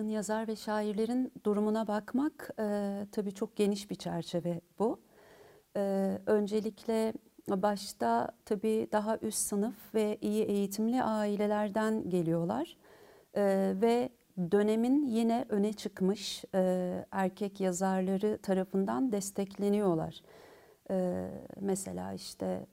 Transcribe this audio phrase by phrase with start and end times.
[0.00, 5.00] kadın yazar ve şairlerin durumuna bakmak e, tabii çok geniş bir çerçeve bu.
[5.76, 7.12] E, öncelikle
[7.48, 12.76] başta tabii daha üst sınıf ve iyi eğitimli ailelerden geliyorlar
[13.36, 14.10] e, ve
[14.50, 20.22] dönemin yine öne çıkmış e, erkek yazarları tarafından destekleniyorlar.
[20.90, 21.28] E,
[21.60, 22.66] mesela işte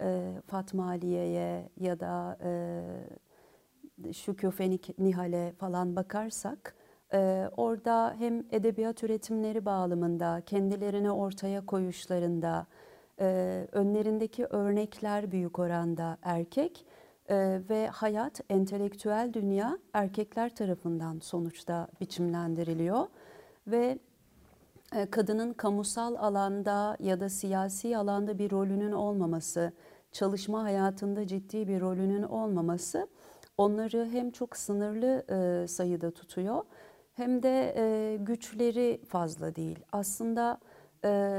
[0.00, 2.50] e, Fatma Aliye'ye ya da e,
[4.12, 6.74] Şükufenik Nihal'e falan bakarsak
[7.12, 12.66] e, orada hem edebiyat üretimleri bağlamında, kendilerini ortaya koyuşlarında,
[13.20, 16.86] e, önlerindeki örnekler büyük oranda erkek
[17.28, 23.06] e, ve hayat, entelektüel dünya erkekler tarafından sonuçta biçimlendiriliyor.
[23.66, 23.98] Ve
[24.96, 29.72] e, kadının kamusal alanda ya da siyasi alanda bir rolünün olmaması,
[30.12, 33.08] çalışma hayatında ciddi bir rolünün olmaması
[33.60, 35.24] onları hem çok sınırlı
[35.68, 36.62] sayıda tutuyor
[37.14, 37.74] hem de
[38.20, 39.78] güçleri fazla değil.
[39.92, 40.58] Aslında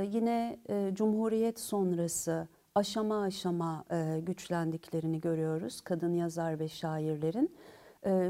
[0.03, 0.59] yine
[0.93, 3.85] Cumhuriyet sonrası aşama aşama
[4.19, 7.55] güçlendiklerini görüyoruz kadın yazar ve şairlerin.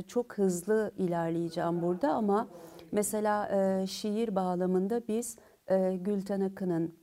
[0.08, 2.48] Çok hızlı ilerleyeceğim burada ama
[2.92, 3.48] mesela
[3.88, 5.38] şiir bağlamında biz
[5.72, 6.96] e, Gülten Akın'ın,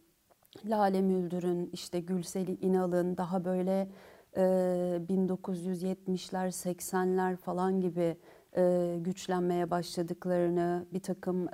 [0.65, 3.89] Lale Müldür'ün, işte Gülseli İnal'ın daha böyle
[4.37, 8.17] 1970'ler, 80'ler falan gibi
[8.97, 11.49] güçlenmeye başladıklarını, bir takım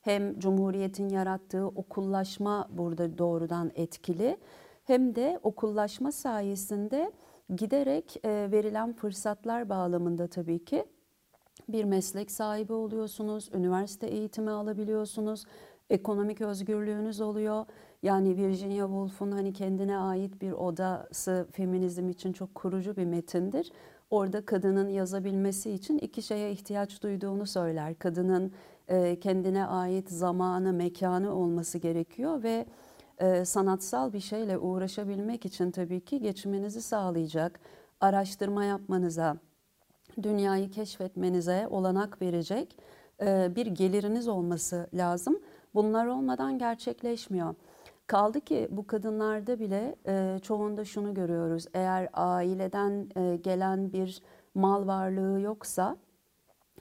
[0.00, 4.36] hem Cumhuriyet'in yarattığı okullaşma burada doğrudan etkili,
[4.84, 7.12] hem de okullaşma sayesinde
[7.56, 10.84] giderek verilen fırsatlar bağlamında tabii ki
[11.68, 15.44] bir meslek sahibi oluyorsunuz, üniversite eğitimi alabiliyorsunuz,
[15.90, 17.66] ekonomik özgürlüğünüz oluyor.
[18.02, 23.72] Yani Virginia Woolf'un hani kendine ait bir odası feminizm için çok kurucu bir metindir.
[24.10, 27.98] Orada kadının yazabilmesi için iki şeye ihtiyaç duyduğunu söyler.
[27.98, 28.52] Kadının
[28.88, 32.66] e, kendine ait zamanı, mekanı olması gerekiyor ve
[33.18, 37.60] e, sanatsal bir şeyle uğraşabilmek için tabii ki geçiminizi sağlayacak,
[38.00, 39.36] araştırma yapmanıza,
[40.22, 42.76] dünyayı keşfetmenize olanak verecek
[43.20, 45.38] e, bir geliriniz olması lazım.
[45.74, 47.54] Bunlar olmadan gerçekleşmiyor.
[48.08, 51.66] Kaldı ki bu kadınlarda bile e, çoğunda şunu görüyoruz.
[51.74, 54.22] Eğer aileden e, gelen bir
[54.54, 55.96] mal varlığı yoksa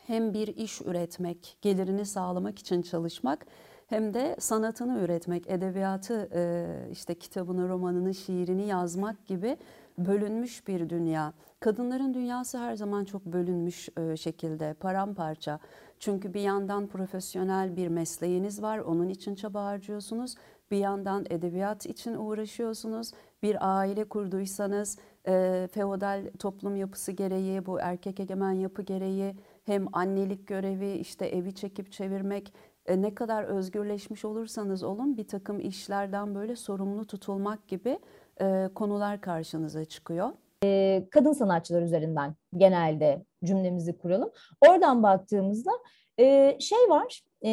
[0.07, 3.45] hem bir iş üretmek, gelirini sağlamak için çalışmak
[3.87, 9.57] hem de sanatını üretmek, edebiyatı e, işte kitabını, romanını, şiirini yazmak gibi
[9.97, 11.33] bölünmüş bir dünya.
[11.59, 15.59] Kadınların dünyası her zaman çok bölünmüş e, şekilde, paramparça.
[15.99, 20.35] Çünkü bir yandan profesyonel bir mesleğiniz var, onun için çaba harcıyorsunuz.
[20.71, 23.11] Bir yandan edebiyat için uğraşıyorsunuz.
[23.43, 24.97] Bir aile kurduysanız
[25.27, 29.35] e, feodal toplum yapısı gereği, bu erkek egemen yapı gereği
[29.65, 32.53] hem annelik görevi, işte evi çekip çevirmek,
[32.85, 37.99] e, ne kadar özgürleşmiş olursanız olun bir takım işlerden böyle sorumlu tutulmak gibi
[38.41, 40.29] e, konular karşınıza çıkıyor.
[40.63, 44.31] E, kadın sanatçılar üzerinden genelde cümlemizi kuralım.
[44.67, 45.71] Oradan baktığımızda
[46.19, 47.51] e, şey var, e,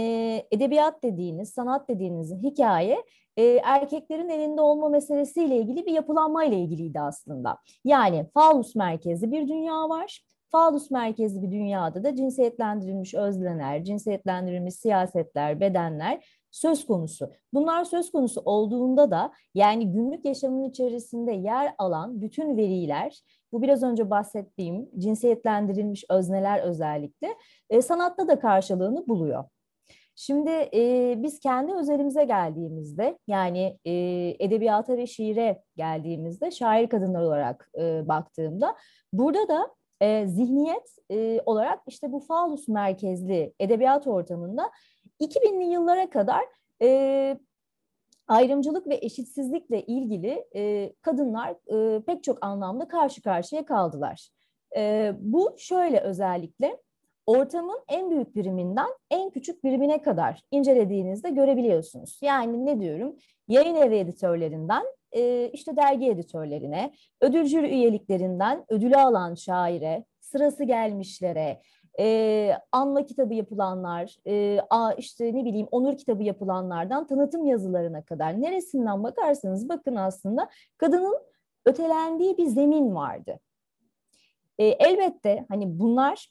[0.51, 3.05] edebiyat dediğiniz, sanat dediğiniz hikaye
[3.37, 7.59] e, erkeklerin elinde olma meselesiyle ilgili bir yapılanma ile ilgiliydi aslında.
[7.85, 10.21] Yani falus merkezli bir dünya var.
[10.51, 17.31] Falus merkezli bir dünyada da cinsiyetlendirilmiş özlener, cinsiyetlendirilmiş siyasetler, bedenler söz konusu.
[17.53, 23.23] Bunlar söz konusu olduğunda da yani günlük yaşamın içerisinde yer alan bütün veriler,
[23.53, 27.29] bu biraz önce bahsettiğim cinsiyetlendirilmiş özneler özellikle
[27.71, 29.45] e, sanatta da karşılığını buluyor.
[30.17, 33.93] Şimdi e, biz kendi özelimize geldiğimizde yani e,
[34.39, 38.77] edebiyata ve şiire geldiğimizde şair kadınlar olarak e, baktığımda
[39.13, 44.71] burada da e, zihniyet e, olarak işte bu falus merkezli edebiyat ortamında
[45.21, 46.45] 2000'li yıllara kadar
[46.83, 47.39] e,
[48.29, 54.29] ayrımcılık ve eşitsizlikle ilgili e, kadınlar e, pek çok anlamda karşı karşıya kaldılar.
[54.77, 56.79] E, bu şöyle özellikle
[57.27, 62.19] ortamın en büyük biriminden en küçük birimine kadar incelediğinizde görebiliyorsunuz.
[62.23, 63.17] Yani ne diyorum?
[63.49, 71.61] Yayın evi editörlerinden e, işte dergi editörlerine, ödülcü üyeliklerinden ödülü alan şaire, sırası gelmişlere,
[71.99, 78.43] e, anma kitabı yapılanlar, e, a, işte ne bileyim onur kitabı yapılanlardan tanıtım yazılarına kadar
[78.43, 81.19] neresinden bakarsanız bakın aslında kadının
[81.65, 83.41] ötelendiği bir zemin vardı.
[84.59, 86.29] E, elbette hani bunlar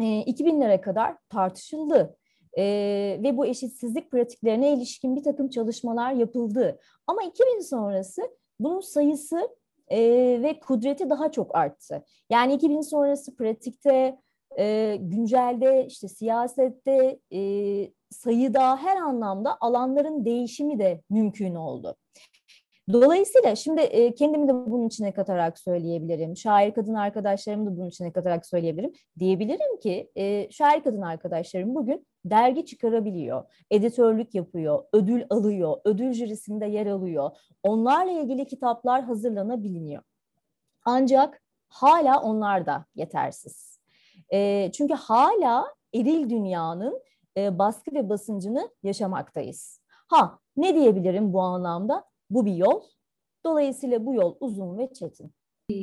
[0.00, 2.16] e, 2000'lere kadar tartışıldı.
[2.58, 2.64] E,
[3.22, 6.78] ve bu eşitsizlik pratiklerine ilişkin bir takım çalışmalar yapıldı.
[7.06, 8.22] Ama 2000 sonrası
[8.60, 9.48] bunun sayısı
[9.88, 9.98] e,
[10.42, 12.04] ve kudreti daha çok arttı.
[12.30, 14.18] Yani 2000 sonrası pratikte
[14.58, 17.40] e, güncelde işte siyasette e,
[18.10, 21.96] sayıda her anlamda alanların değişimi de mümkün oldu.
[22.92, 26.36] Dolayısıyla şimdi e, kendimi de bunun içine katarak söyleyebilirim.
[26.36, 28.92] Şair kadın arkadaşlarımı da bunun içine katarak söyleyebilirim.
[29.18, 36.66] Diyebilirim ki e, şair kadın arkadaşlarım bugün dergi çıkarabiliyor, editörlük yapıyor, ödül alıyor, ödül jürisinde
[36.66, 37.30] yer alıyor.
[37.62, 40.02] Onlarla ilgili kitaplar hazırlanabiliyor.
[40.84, 43.80] Ancak hala onlar da yetersiz.
[44.32, 47.02] E, çünkü hala eril dünyanın
[47.36, 49.80] baskı ve basıncını yaşamaktayız.
[50.08, 52.04] Ha ne diyebilirim bu anlamda?
[52.30, 52.82] Bu bir yol.
[53.44, 55.34] Dolayısıyla bu yol uzun ve çetin.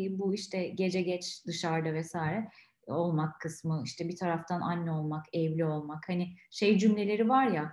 [0.09, 2.49] Bu işte gece geç dışarıda vesaire
[2.87, 6.09] olmak kısmı, işte bir taraftan anne olmak, evli olmak.
[6.09, 7.71] Hani şey cümleleri var ya,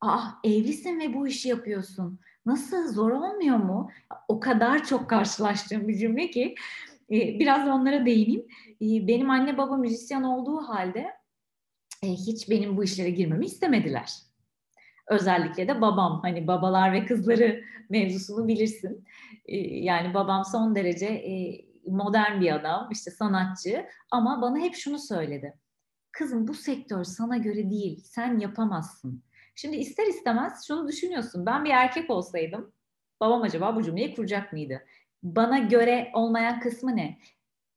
[0.00, 2.20] ah evlisin ve bu işi yapıyorsun.
[2.46, 3.90] Nasıl zor olmuyor mu?
[4.28, 6.54] O kadar çok karşılaştığım bir cümle ki
[7.10, 8.46] e, biraz onlara değineyim.
[8.82, 11.06] E, benim anne baba müzisyen olduğu halde
[12.02, 14.12] e, hiç benim bu işlere girmemi istemediler.
[15.08, 19.04] Özellikle de babam hani babalar ve kızları mevzusunu bilirsin.
[19.46, 24.98] Ee, yani babam son derece e, modern bir adam, işte sanatçı ama bana hep şunu
[24.98, 25.58] söyledi.
[26.12, 29.22] Kızım bu sektör sana göre değil, sen yapamazsın.
[29.54, 31.46] Şimdi ister istemez şunu düşünüyorsun.
[31.46, 32.72] Ben bir erkek olsaydım
[33.20, 34.82] babam acaba bu cümleyi kuracak mıydı?
[35.22, 37.18] Bana göre olmayan kısmı ne?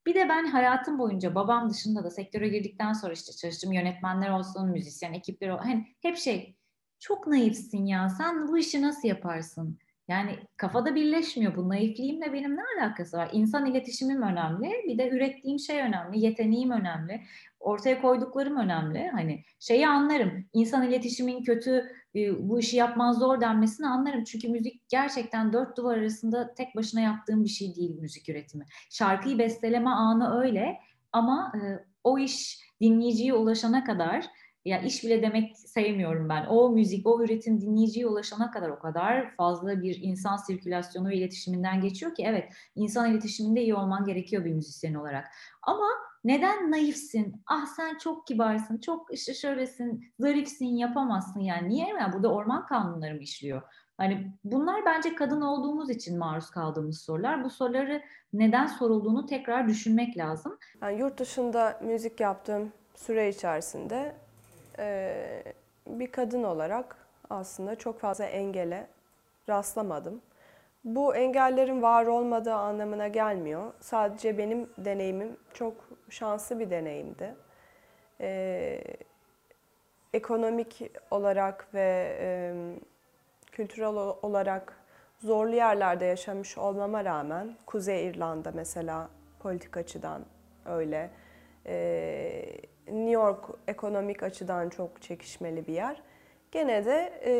[0.06, 4.69] Bir de ben hayatım boyunca babam dışında da sektöre girdikten sonra işte çalıştığım yönetmenler olsun,
[4.69, 5.63] müzisyen ekipleri olsun.
[5.63, 6.56] Hani hep şey
[7.00, 9.78] çok naifsin ya sen bu işi nasıl yaparsın?
[10.08, 13.30] Yani kafada birleşmiyor bu naifliğimle benim ne alakası var?
[13.34, 17.22] İnsan iletişimim önemli, bir de ürettiğim şey önemli, yeteneğim önemli,
[17.60, 19.08] ortaya koyduklarım önemli.
[19.08, 24.24] Hani şeyi anlarım, insan iletişimin kötü, e, bu işi yapman zor denmesini anlarım.
[24.24, 28.66] Çünkü müzik gerçekten dört duvar arasında tek başına yaptığım bir şey değil müzik üretimi.
[28.90, 30.78] Şarkıyı besteleme anı öyle
[31.12, 31.60] ama e,
[32.04, 34.26] o iş dinleyiciye ulaşana kadar
[34.66, 36.46] ya iş bile demek sevmiyorum ben.
[36.46, 41.82] O müzik, o üretim dinleyiciye ulaşana kadar o kadar fazla bir insan sirkülasyonu ve iletişiminden
[41.82, 45.28] geçiyor ki evet insan iletişiminde iyi olman gerekiyor bir müzisyen olarak.
[45.62, 45.88] Ama
[46.24, 47.44] neden naifsin?
[47.48, 51.70] Ah sen çok kibarsın, çok işte şöylesin, zarifsin, yapamazsın yani.
[51.70, 51.88] Niye?
[51.88, 53.62] Yani burada orman kanunları mı işliyor?
[53.98, 57.44] Hani bunlar bence kadın olduğumuz için maruz kaldığımız sorular.
[57.44, 58.02] Bu soruları
[58.34, 60.58] neden sorulduğunu tekrar düşünmek lazım.
[60.82, 64.16] Yani yurt dışında müzik yaptığım süre içerisinde
[65.88, 66.98] bir kadın olarak
[67.30, 68.88] aslında çok fazla engele
[69.50, 70.22] rastlamadım.
[70.83, 73.74] Bu engellerin var olmadığı anlamına gelmiyor.
[73.80, 75.74] Sadece benim deneyimim çok
[76.10, 77.36] şanslı bir deneyimdi.
[78.22, 78.81] Ee,
[80.13, 82.54] ekonomik olarak ve e,
[83.51, 83.88] kültürel
[84.22, 84.77] olarak
[85.20, 90.25] zorlu yerlerde yaşamış olmama rağmen, Kuzey İrlanda mesela politik açıdan
[90.65, 91.10] öyle,
[91.65, 92.46] e,
[92.88, 96.01] New York ekonomik açıdan çok çekişmeli bir yer.
[96.51, 97.34] Gene de e,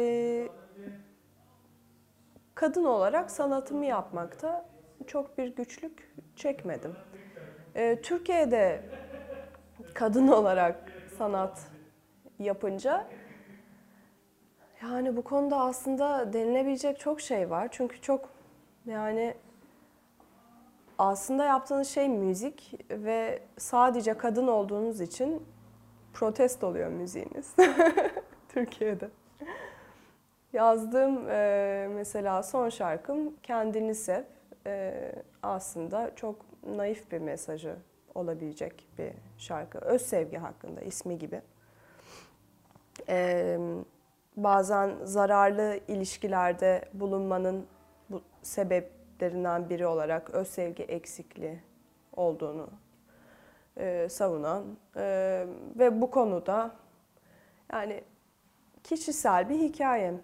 [2.56, 4.66] kadın olarak sanatımı yapmakta
[5.08, 6.96] çok bir güçlük çekmedim.
[7.76, 8.82] E, Türkiye'de
[9.94, 11.62] kadın olarak sanat
[12.40, 13.08] yapınca
[14.82, 17.68] yani bu konuda aslında denilebilecek çok şey var.
[17.72, 18.30] Çünkü çok
[18.86, 19.34] yani
[20.98, 25.44] aslında yaptığınız şey müzik ve sadece kadın olduğunuz için
[26.14, 27.56] protest oluyor müziğiniz
[28.50, 29.10] Türkiye'de.
[30.54, 34.24] Yazdığım e, mesela son şarkım Kendini Sev
[34.68, 35.12] e,
[35.44, 36.36] aslında çok
[36.68, 37.76] naif bir mesajı
[38.16, 39.78] olabilecek bir şarkı.
[39.78, 41.42] Öz sevgi hakkında ismi gibi.
[43.10, 43.58] E,
[44.38, 47.66] bazen zararlı ilişkilerde bulunmanın
[48.10, 48.22] bu
[49.20, 51.60] sebeplerinden biri olarak öz sevgi eksikliği
[52.16, 52.70] olduğunu
[53.78, 55.46] e, savunan e,
[55.76, 56.72] ve bu konuda
[57.74, 58.04] yani
[58.84, 60.22] kişisel bir hikayem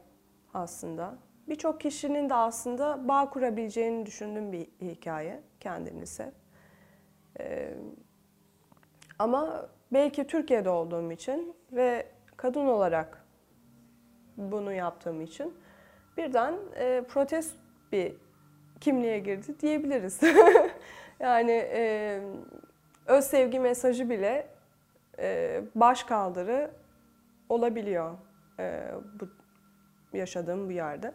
[0.53, 1.15] aslında.
[1.47, 6.31] Birçok kişinin de aslında bağ kurabileceğini düşündüğüm bir hikaye kendini sev.
[7.39, 7.73] E,
[9.19, 12.07] ama belki Türkiye'de olduğum için ve
[12.37, 13.25] kadın olarak
[14.37, 15.53] bunu yaptığım için
[16.17, 17.55] birden e, protest
[17.91, 18.30] bir
[18.81, 20.19] kimliğe girdi diyebiliriz.
[21.19, 22.21] yani e,
[23.05, 24.47] öz sevgi mesajı bile
[25.19, 26.71] e, baş kaldırı
[27.49, 28.13] olabiliyor
[28.59, 29.27] e, bu
[30.17, 31.13] yaşadığım bu yerde.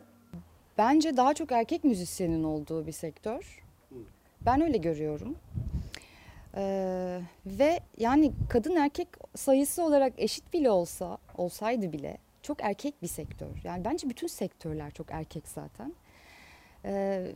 [0.79, 3.63] Bence daha çok erkek müzisyenin olduğu bir sektör.
[4.41, 5.37] Ben öyle görüyorum.
[6.57, 13.07] Ee, ve yani kadın erkek sayısı olarak eşit bile olsa, olsaydı bile çok erkek bir
[13.07, 13.61] sektör.
[13.65, 15.95] Yani bence bütün sektörler çok erkek zaten.
[16.85, 17.33] Ee,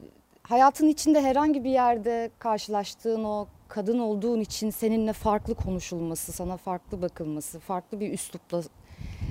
[0.51, 7.03] hayatın içinde herhangi bir yerde karşılaştığın o kadın olduğun için seninle farklı konuşulması, sana farklı
[7.03, 8.63] bakılması, farklı bir üslupla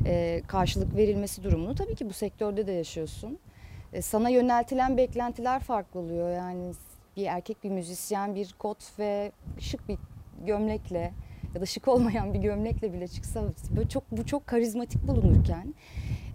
[0.05, 3.39] e, karşılık verilmesi durumunu tabii ki bu sektörde de yaşıyorsun.
[3.93, 6.35] E, sana yöneltilen beklentiler farklı oluyor.
[6.35, 6.71] Yani
[7.17, 9.97] bir erkek bir müzisyen bir kot ve şık bir
[10.45, 11.13] gömlekle
[11.55, 13.43] ya da şık olmayan bir gömlekle bile çıksa
[13.75, 15.73] böyle çok bu çok karizmatik bulunurken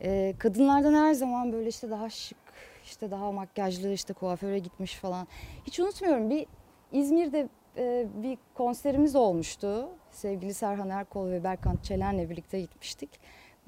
[0.02, 2.43] e, kadınlardan her zaman böyle işte daha şık
[2.84, 5.26] işte daha makyajlı işte kuaföre gitmiş falan.
[5.66, 6.46] Hiç unutmuyorum bir
[6.92, 9.88] İzmir'de e, bir konserimiz olmuştu.
[10.10, 13.10] Sevgili Serhan Erkol ve Berkant Çelen'le birlikte gitmiştik.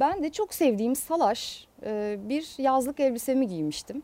[0.01, 4.03] Ben de çok sevdiğim salaş e, bir yazlık elbisemi giymiştim.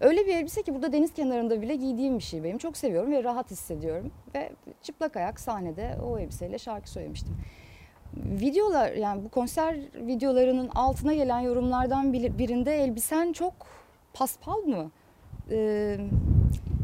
[0.00, 2.58] Öyle bir elbise ki burada deniz kenarında bile giydiğim bir şey benim.
[2.58, 4.12] Çok seviyorum ve rahat hissediyorum.
[4.34, 4.52] Ve
[4.82, 7.36] çıplak ayak sahnede o elbiseyle şarkı söylemiştim.
[8.16, 13.54] Videolar yani bu konser videolarının altına gelen yorumlardan birinde elbisen çok
[14.14, 14.90] paspal mı?
[15.50, 15.98] Ee,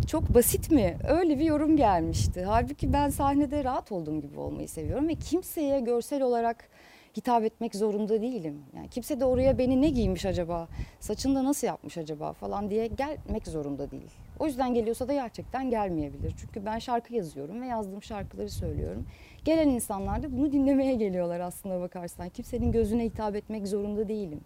[0.06, 0.96] çok basit mi?
[1.08, 2.44] Öyle bir yorum gelmişti.
[2.44, 6.68] Halbuki ben sahnede rahat olduğum gibi olmayı seviyorum ve kimseye görsel olarak
[7.16, 8.62] hitap etmek zorunda değilim.
[8.76, 10.68] Yani kimse de oraya beni ne giymiş acaba,
[11.00, 14.10] saçını nasıl yapmış acaba falan diye gelmek zorunda değil.
[14.38, 16.34] O yüzden geliyorsa da gerçekten gelmeyebilir.
[16.40, 19.06] Çünkü ben şarkı yazıyorum ve yazdığım şarkıları söylüyorum.
[19.44, 22.28] Gelen insanlar da bunu dinlemeye geliyorlar aslında bakarsan.
[22.28, 24.40] Kimsenin gözüne hitap etmek zorunda değilim.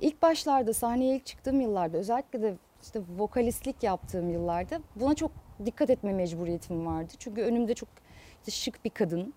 [0.00, 5.30] İlk başlarda sahneye ilk çıktığım yıllarda özellikle de işte vokalistlik yaptığım yıllarda buna çok
[5.64, 7.12] dikkat etme mecburiyetim vardı.
[7.18, 7.88] Çünkü önümde çok
[8.38, 9.34] işte şık bir kadın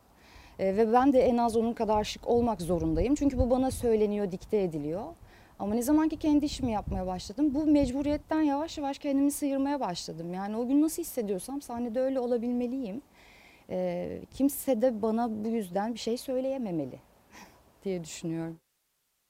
[0.59, 3.15] e, ve ben de en az onun kadar şık olmak zorundayım.
[3.15, 5.03] Çünkü bu bana söyleniyor, dikte ediliyor.
[5.59, 10.33] Ama ne zaman ki kendi işimi yapmaya başladım, bu mecburiyetten yavaş yavaş kendimi sıyırmaya başladım.
[10.33, 13.01] Yani o gün nasıl hissediyorsam sahnede öyle olabilmeliyim.
[13.69, 16.99] E, kimse de bana bu yüzden bir şey söyleyememeli
[17.83, 18.59] diye düşünüyorum.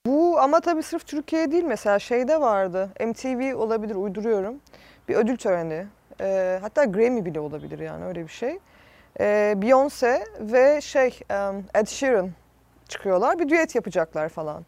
[0.06, 2.90] Bu ama tabii sırf Türkiye değil mesela şeyde vardı.
[3.00, 4.60] MTV olabilir uyduruyorum.
[5.08, 5.86] Bir ödül töreni.
[6.20, 8.58] Ee, hatta Grammy bile olabilir yani öyle bir şey.
[9.20, 12.30] Ee, Beyoncé ve şey um, Ed Sheeran
[12.88, 13.38] çıkıyorlar.
[13.38, 14.64] Bir düet yapacaklar falan.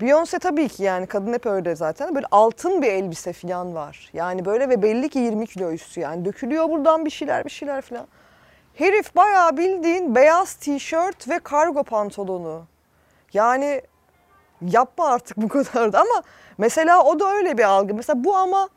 [0.00, 2.14] Beyoncé tabii ki yani kadın hep öyle zaten.
[2.14, 4.10] Böyle altın bir elbise falan var.
[4.12, 6.24] Yani böyle ve belli ki 20 kilo üstü yani.
[6.24, 8.06] Dökülüyor buradan bir şeyler bir şeyler falan.
[8.74, 12.64] Herif bayağı bildiğin beyaz tişört ve kargo pantolonu.
[13.32, 13.82] Yani
[14.62, 16.22] yapma artık bu kadar da ama
[16.58, 17.94] mesela o da öyle bir algı.
[17.94, 18.68] Mesela bu ama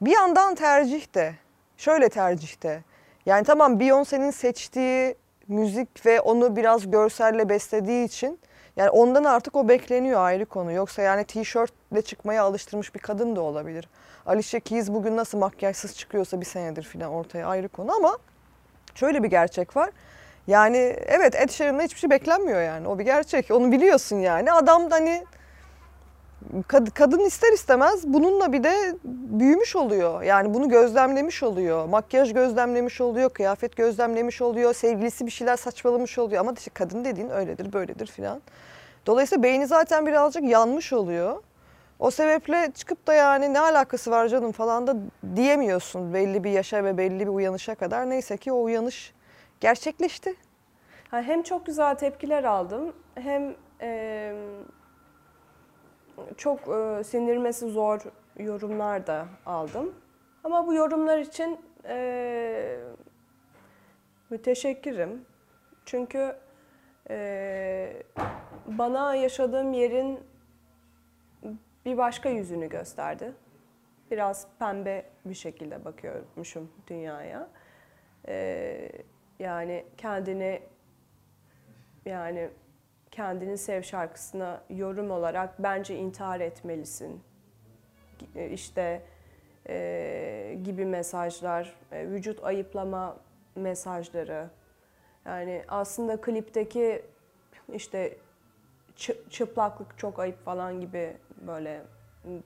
[0.00, 1.34] bir yandan tercih de.
[1.76, 2.82] Şöyle tercih de.
[3.26, 5.14] Yani tamam Beyoncé'nin seçtiği
[5.48, 8.40] müzik ve onu biraz görselle beslediği için
[8.76, 10.72] yani ondan artık o bekleniyor ayrı konu.
[10.72, 13.88] Yoksa yani tişörtle çıkmaya alıştırmış bir kadın da olabilir.
[14.26, 18.18] Alicia Keys bugün nasıl makyajsız çıkıyorsa bir senedir falan ortaya ayrı konu ama
[18.94, 19.90] şöyle bir gerçek var.
[20.46, 22.88] Yani evet Ed Sheeran'da hiçbir şey beklenmiyor yani.
[22.88, 23.50] O bir gerçek.
[23.50, 24.52] Onu biliyorsun yani.
[24.52, 25.24] Adam da hani
[26.68, 30.22] kad- kadın ister istemez bununla bir de büyümüş oluyor.
[30.22, 31.86] Yani bunu gözlemlemiş oluyor.
[31.86, 36.40] Makyaj gözlemlemiş oluyor, kıyafet gözlemlemiş oluyor, sevgilisi bir şeyler saçmalamış oluyor.
[36.40, 38.42] Ama işte kadın dediğin öyledir, böyledir filan.
[39.06, 41.42] Dolayısıyla beyni zaten birazcık yanmış oluyor.
[41.98, 44.96] O sebeple çıkıp da yani ne alakası var canım falan da
[45.36, 48.10] diyemiyorsun belli bir yaşa ve belli bir uyanışa kadar.
[48.10, 49.12] Neyse ki o uyanış
[49.60, 50.34] gerçekleşti.
[51.10, 54.34] Hem çok güzel tepkiler aldım hem e,
[56.36, 58.00] çok e, sindirmesi zor
[58.38, 59.94] yorumlar da aldım.
[60.44, 62.76] Ama bu yorumlar için e,
[64.30, 65.24] müteşekkirim.
[65.84, 66.36] Çünkü
[67.10, 68.02] e,
[68.66, 70.20] bana yaşadığım yerin
[71.84, 73.32] bir başka yüzünü gösterdi.
[74.10, 77.48] Biraz pembe bir şekilde bakıyormuşum dünyaya.
[78.28, 78.92] E,
[79.40, 80.62] yani kendini
[82.04, 82.50] yani
[83.10, 87.22] kendini sev şarkısına yorum olarak bence intihar etmelisin.
[88.50, 89.02] İşte
[89.68, 93.16] e, gibi mesajlar, e, vücut ayıplama
[93.56, 94.48] mesajları.
[95.26, 97.02] Yani aslında klipteki
[97.72, 98.16] işte
[99.30, 101.16] çıplaklık çok ayıp falan gibi
[101.46, 101.82] böyle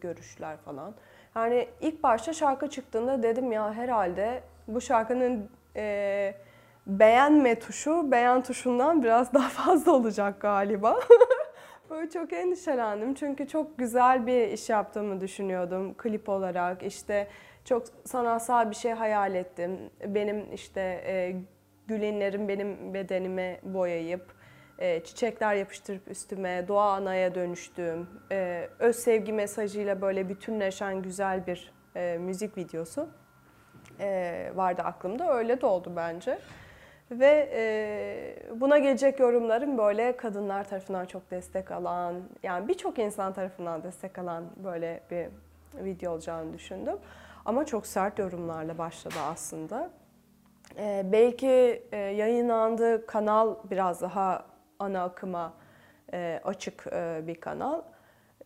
[0.00, 0.94] görüşler falan.
[1.34, 6.34] Yani ilk başta şarkı çıktığında dedim ya herhalde bu şarkının e,
[6.86, 11.00] beğenme tuşu beğen tuşundan biraz daha fazla olacak galiba.
[11.90, 16.82] Böyle çok endişelendim çünkü çok güzel bir iş yaptığımı düşünüyordum klip olarak.
[16.82, 17.28] İşte
[17.64, 19.90] çok sanatsal bir şey hayal ettim.
[20.06, 21.36] Benim işte e,
[21.86, 24.34] gülenlerim benim bedenime boyayıp
[24.78, 31.72] e, çiçekler yapıştırıp üstüme doğa anaya dönüştüğüm, e, öz sevgi mesajıyla böyle bütünleşen güzel bir
[31.96, 33.08] e, müzik videosu
[34.00, 35.34] e, vardı aklımda.
[35.34, 36.38] Öyle de oldu bence.
[37.10, 43.82] Ve e, buna gelecek yorumlarım böyle kadınlar tarafından çok destek alan, yani birçok insan tarafından
[43.82, 45.26] destek alan böyle bir
[45.84, 46.96] video olacağını düşündüm.
[47.44, 49.90] Ama çok sert yorumlarla başladı aslında.
[50.78, 54.46] e, belki e, yayınlandığı kanal biraz daha
[54.78, 55.52] ana akıma
[56.12, 57.82] e, açık e, bir kanal.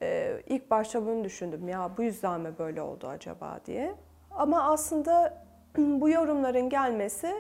[0.03, 3.95] E, ilk başta bunu düşündüm ya bu yüzden mi böyle oldu acaba diye.
[4.31, 5.45] Ama aslında
[5.77, 7.35] bu yorumların gelmesi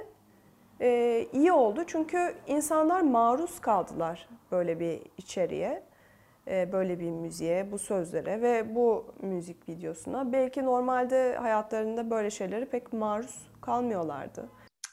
[0.80, 5.82] e, iyi oldu çünkü insanlar maruz kaldılar böyle bir içeriğe,
[6.48, 10.32] e, böyle bir müziğe, bu sözlere ve bu müzik videosuna.
[10.32, 14.48] Belki normalde hayatlarında böyle şeyleri pek maruz kalmıyorlardı.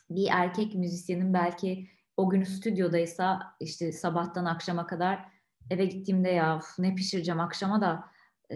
[0.10, 1.88] Bir erkek müzisyenin belki
[2.18, 5.20] o gün stüdyodaysa işte sabahtan akşama kadar
[5.72, 8.04] eve gittiğimde ya "Uf, ne pişireceğim akşama da
[8.52, 8.56] e,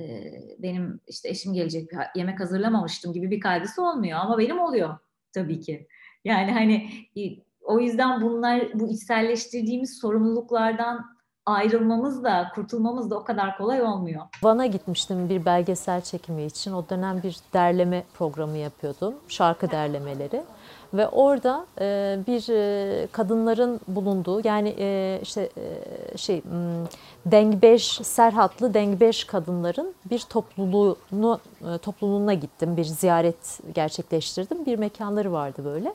[0.59, 4.97] benim işte eşim gelecek yemek hazırlamamıştım gibi bir kaygısı olmuyor ama benim oluyor
[5.33, 5.87] tabii ki.
[6.25, 6.89] Yani hani
[7.61, 11.18] o yüzden bunlar bu içselleştirdiğimiz sorumluluklardan
[11.51, 14.21] ayrılmamız da kurtulmamız da o kadar kolay olmuyor.
[14.43, 16.73] Van'a gitmiştim bir belgesel çekimi için.
[16.73, 19.13] O dönem bir derleme programı yapıyordum.
[19.27, 20.43] Şarkı derlemeleri.
[20.93, 26.85] Ve orada e, bir e, kadınların bulunduğu yani e, işte e, şey m,
[27.25, 32.77] Dengbeş Serhatlı Dengbeş kadınların bir topluluğunu e, topluluğuna gittim.
[32.77, 34.65] Bir ziyaret gerçekleştirdim.
[34.65, 35.93] Bir mekanları vardı böyle.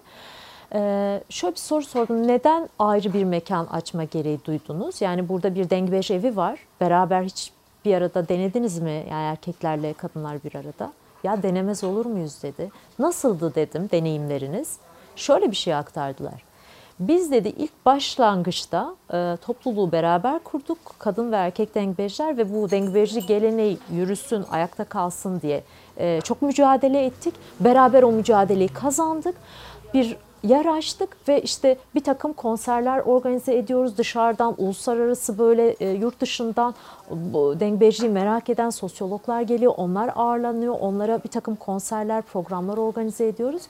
[0.74, 2.28] Ee, şöyle bir soru sordum.
[2.28, 5.00] Neden ayrı bir mekan açma gereği duydunuz?
[5.00, 6.58] Yani burada bir Dengbeş evi var.
[6.80, 7.52] Beraber hiç
[7.84, 9.06] bir arada denediniz mi?
[9.10, 10.92] Yani erkeklerle kadınlar bir arada.
[11.24, 12.70] Ya denemez olur muyuz dedi.
[12.98, 14.76] Nasıldı dedim deneyimleriniz.
[15.16, 16.44] Şöyle bir şey aktardılar.
[17.00, 20.78] Biz dedi ilk başlangıçta e, topluluğu beraber kurduk.
[20.98, 25.64] Kadın ve erkek dengbejler ve bu dengbejli geleneği yürüsün, ayakta kalsın diye
[25.96, 27.34] e, çok mücadele ettik.
[27.60, 29.34] Beraber o mücadeleyi kazandık.
[29.94, 36.20] Bir yer açtık ve işte bir takım konserler organize ediyoruz dışarıdan uluslararası böyle e, yurt
[36.20, 36.74] dışından
[37.10, 37.56] bu
[38.08, 43.62] merak eden sosyologlar geliyor onlar ağırlanıyor onlara bir takım konserler programlar organize ediyoruz.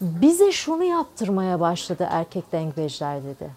[0.00, 3.50] Bize şunu yaptırmaya başladı erkek dengbejler dedi.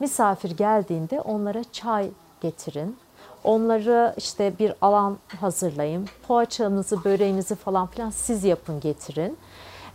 [0.00, 2.96] Misafir geldiğinde onlara çay getirin.
[3.44, 6.08] Onları işte bir alan hazırlayın.
[6.28, 9.38] Poğaçanızı, böreğinizi falan filan siz yapın getirin.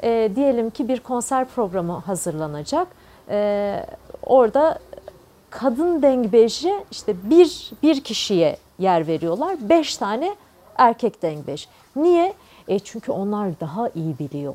[0.03, 2.87] E, diyelim ki bir konser programı hazırlanacak.
[3.29, 3.85] E,
[4.23, 4.79] orada
[5.49, 9.55] kadın dengbeji işte bir, bir kişiye yer veriyorlar.
[9.69, 10.35] Beş tane
[10.77, 11.69] erkek dengbeş.
[11.95, 12.33] Niye?
[12.67, 14.53] E çünkü onlar daha iyi biliyor.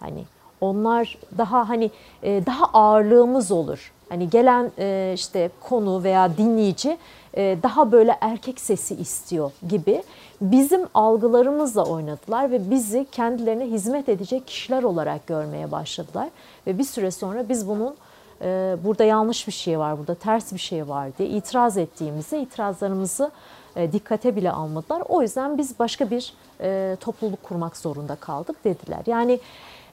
[0.00, 0.24] Hani
[0.60, 1.90] onlar daha hani
[2.22, 3.92] e, daha ağırlığımız olur.
[4.08, 6.98] Hani gelen e, işte konu veya dinleyici
[7.36, 10.02] daha böyle erkek sesi istiyor gibi
[10.40, 16.28] bizim algılarımızla oynadılar ve bizi kendilerine hizmet edecek kişiler olarak görmeye başladılar.
[16.66, 17.94] Ve bir süre sonra biz bunun
[18.42, 23.30] e, burada yanlış bir şey var, burada ters bir şey var diye itiraz ettiğimizde itirazlarımızı
[23.76, 25.02] e, dikkate bile almadılar.
[25.08, 29.00] O yüzden biz başka bir e, topluluk kurmak zorunda kaldık dediler.
[29.06, 29.40] Yani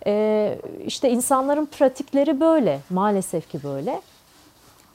[0.05, 4.01] e, işte insanların pratikleri böyle, maalesef ki böyle.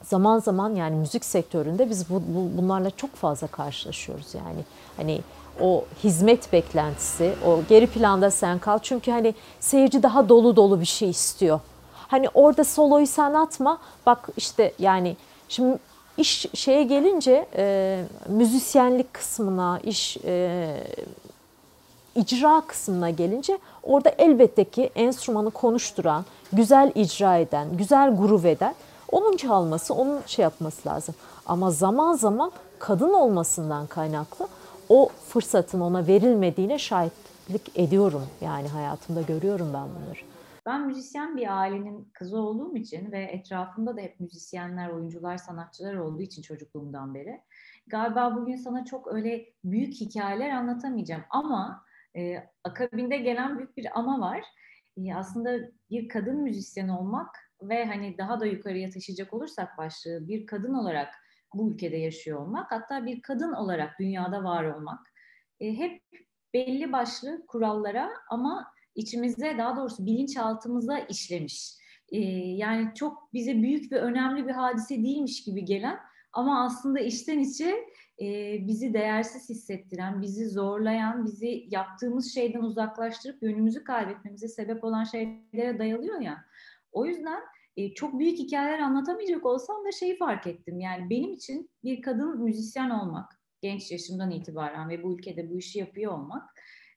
[0.03, 4.65] Zaman zaman yani müzik sektöründe biz bu, bu, bunlarla çok fazla karşılaşıyoruz yani.
[4.97, 5.21] Hani
[5.61, 8.79] o hizmet beklentisi, o geri planda sen kal.
[8.83, 11.61] Çünkü hani seyirci daha dolu dolu bir şey istiyor.
[12.09, 13.79] Hani orada soloyu sen atma.
[14.07, 15.17] Bak işte yani
[15.49, 15.79] şimdi
[16.17, 20.75] iş şeye gelince e, müzisyenlik kısmına, iş e,
[22.15, 28.75] icra kısmına gelince orada elbette ki enstrümanı konuşturan, güzel icra eden, güzel grup eden
[29.13, 31.15] onun çalması, onun şey yapması lazım.
[31.47, 34.49] Ama zaman zaman kadın olmasından kaynaklı
[34.89, 38.27] o fırsatın ona verilmediğine şahitlik ediyorum.
[38.41, 40.19] Yani hayatımda görüyorum ben bunları.
[40.67, 46.23] Ben müzisyen bir ailenin kızı olduğum için ve etrafımda da hep müzisyenler, oyuncular, sanatçılar olduğu
[46.23, 47.41] için çocukluğumdan beri
[47.89, 51.85] galiba bugün sana çok öyle büyük hikayeler anlatamayacağım ama
[52.17, 54.45] e, akabinde gelen büyük bir ama var.
[54.97, 55.59] E, aslında
[55.91, 61.15] bir kadın müzisyen olmak ve hani daha da yukarıya taşıyacak olursak başlığı bir kadın olarak
[61.55, 65.07] bu ülkede yaşıyor olmak hatta bir kadın olarak dünyada var olmak
[65.61, 66.03] e, hep
[66.55, 71.75] belli başlı kurallara ama içimizde daha doğrusu bilinçaltımıza işlemiş.
[72.09, 75.99] E, yani çok bize büyük ve önemli bir hadise değilmiş gibi gelen
[76.33, 77.85] ama aslında içten içe
[78.21, 85.79] e, bizi değersiz hissettiren, bizi zorlayan, bizi yaptığımız şeyden uzaklaştırıp yönümüzü kaybetmemize sebep olan şeylere
[85.79, 86.45] dayalıyor ya.
[86.93, 87.41] O yüzden
[87.77, 90.81] e, çok büyük hikayeler anlatamayacak olsam da şeyi fark ettim.
[90.81, 95.79] Yani benim için bir kadın müzisyen olmak, genç yaşımdan itibaren ve bu ülkede bu işi
[95.79, 96.51] yapıyor olmak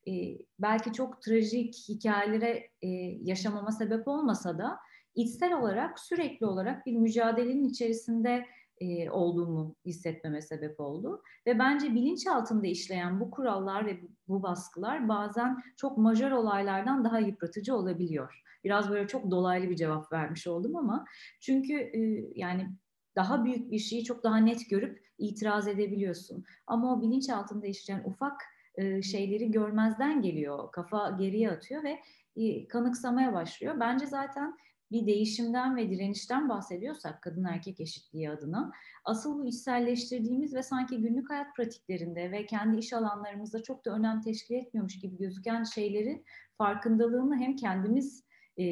[0.07, 0.11] e,
[0.59, 2.87] belki çok trajik hikayelere e,
[3.21, 4.77] yaşamama sebep olmasa da
[5.15, 8.45] içsel olarak sürekli olarak bir mücadelenin içerisinde
[8.81, 11.21] e, olduğumu hissetmeme sebep oldu.
[11.47, 17.19] Ve bence bilinç altında işleyen bu kurallar ve bu baskılar bazen çok majör olaylardan daha
[17.19, 18.41] yıpratıcı olabiliyor.
[18.63, 21.05] Biraz böyle çok dolaylı bir cevap vermiş oldum ama
[21.39, 21.99] çünkü e,
[22.35, 22.69] yani
[23.15, 26.43] daha büyük bir şeyi çok daha net görüp itiraz edebiliyorsun.
[26.67, 28.41] Ama o bilinç altında işleyen ufak
[28.75, 30.71] e, şeyleri görmezden geliyor.
[30.71, 31.99] Kafa geriye atıyor ve
[32.35, 33.79] e, kanıksamaya başlıyor.
[33.79, 34.57] Bence zaten
[34.91, 38.71] bir değişimden ve direnişten bahsediyorsak kadın erkek eşitliği adına
[39.05, 44.21] asıl bu içselleştirdiğimiz ve sanki günlük hayat pratiklerinde ve kendi iş alanlarımızda çok da önem
[44.21, 46.25] teşkil etmiyormuş gibi gözüken şeylerin
[46.57, 48.25] farkındalığını hem kendimiz
[48.57, 48.63] e,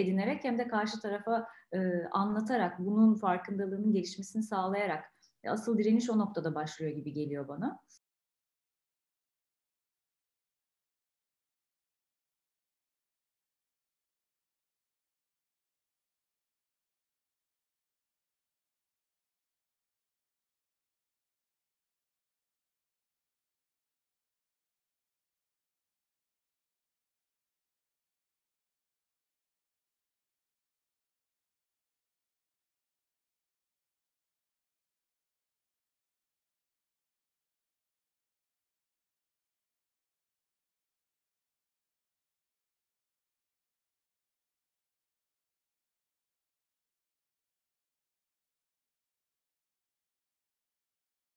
[0.00, 1.78] edinerek hem de karşı tarafa e,
[2.10, 5.04] anlatarak bunun farkındalığının gelişmesini sağlayarak
[5.48, 7.80] asıl direniş o noktada başlıyor gibi geliyor bana.